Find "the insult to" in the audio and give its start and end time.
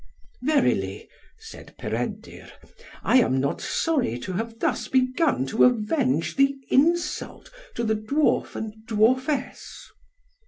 6.37-7.83